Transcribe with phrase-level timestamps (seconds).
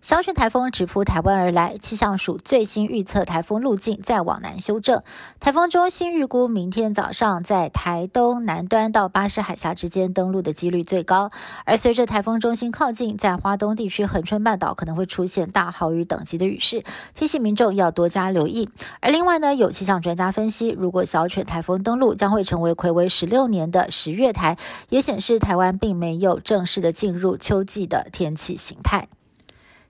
[0.00, 5.02] 小犬台风直扑台湾而来，气象署最新预测台风路径再往南修正。
[5.40, 11.32] 台风中心预估明天早上在台东南端到巴士海峡之间登陆的几率最高，
[11.64, 16.84] 而随着台风中心靠近，在华东地区恒春半岛可能会出现大豪雨等级的雨势，
[17.16, 18.70] 提醒民众要多加留意。
[19.00, 24.56] 而另外呢，有气象专家分析，如果小犬台风登陆，将会成为魁违十六年的十月台，
[24.90, 29.08] 也显示台湾并没有正式的进入秋季的天气形态。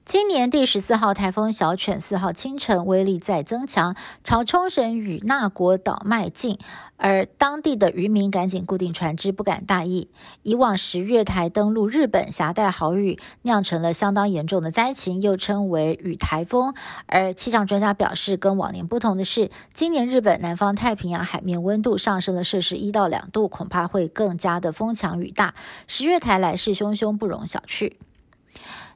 [0.08, 3.94] 今年第十四号台风小犬四号清晨威力再增强，
[4.24, 6.58] 朝冲绳与那国岛迈进，
[6.96, 10.08] 而当地的渔民赶紧固定船只，不敢大意。
[10.42, 16.72] 以往十月台登陆日本携带豪雨，酿成了相当严重的灾情，又称为雨台风。
[17.04, 25.54] 而气象专家表示，跟往年不同的是，今年日本南方太平洋海面温度上升了摄氏一到两度，恐怕会更加的风强雨大。
[25.86, 27.92] 十月台来势汹汹，不容小觑。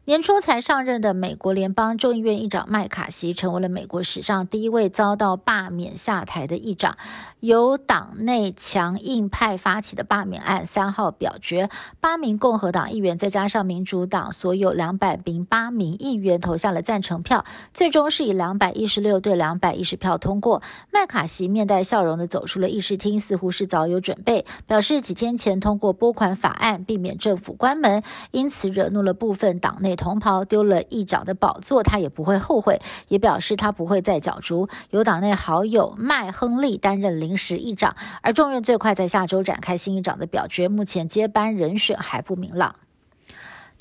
[0.05, 6.97] 年初才上任的美国联邦众议院议长麦卡锡成为了美国史上第一位遭到罢免下台的议长。
[7.39, 20.62] 由党内强硬派发起的罢免案三号表决，八名共和党议员再加上民主党所有两百零八名议员投下了赞成票，最终是以两百一十六对两百一十票通过。
[20.92, 29.91] 麦卡锡面带笑容的走出了议事厅，似乎是早有准备，表示几天前通过拨款法案，避免政府关门，因此惹怒了部分党内。
[29.96, 34.68] 同袍丢了议长的宝座，他也不会后悔，也表示他不会再角逐。
[34.90, 42.76] 由党内好友麦亨利担任临时议长，而众院最快在下周展开新议长的表决，目前接班人选还不明朗。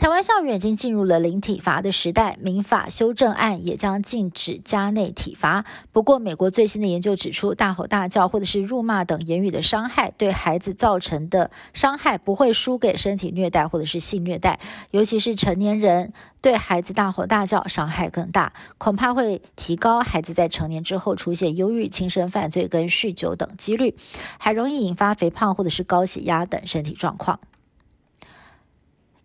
[0.02, 5.64] 台湾校园已经进入了零体罚的时代，民法修正案也将禁止家内体罚。
[5.92, 14.60] 不过，美国最新的研究指出，大吼大叫或者是辱骂等言语的伤害，对孩子造成的伤害不会输给身体虐待或者是性虐待，
[14.90, 23.96] 尤其是成年人对孩子大吼大叫，伤害更大，恐怕会提高孩子在成年之后出现忧郁、轻生犯罪跟酗酒等几率，
[24.40, 27.40] 还容易引发肥胖或者是高血压等身体状况。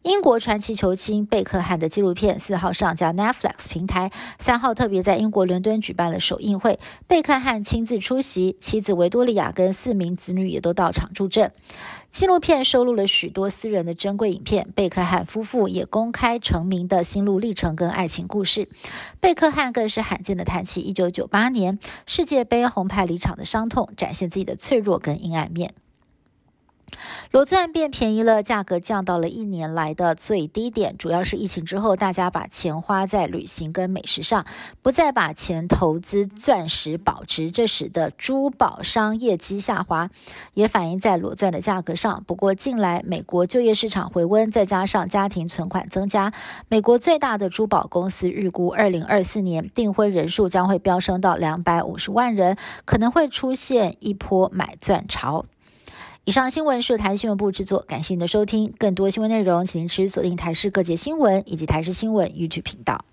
[0.07, 6.79] 英国传奇球星贝克汉的纪录片四号上架 Netflix 平台，三号特别在英国伦敦举办了首映会，
[7.09, 11.51] 贝克汉亲自出席，妻子维多利亚跟四名子女也都到场助阵。
[12.09, 18.69] 纪录片收录了许多私人的珍贵影片，贝克汉夫妇也公开成名的心路历程跟爱情故事。
[19.19, 25.75] 贝克汉更是罕见的谈起1998年世界杯红牌离场的伤痛，展现自己的脆弱跟阴暗面。
[27.37, 30.97] 裸钻变便宜了，价格降到了一年来的最低点。
[30.97, 34.47] 主要是疫情之后，大家把钱花在旅行跟美食上，
[34.81, 40.09] 不再把钱投资钻石保值，这使得珠宝商业绩下滑，
[40.55, 42.25] 也反映在裸钻的价格上。
[42.27, 46.33] 不过近来美国就业市场回温，再加上家庭存款增加，
[46.71, 55.45] 美国最大的珠宝公司预估，二零二四年订婚人数将会飙升到两百五十万人，可能会出现一波买钻潮。
[56.27, 58.75] 以上新闻是台新闻部制作，感谢您的收听。
[58.79, 63.05] 更多新闻内容，请您持续锁定台视各界新闻以及台视新闻语剧频道。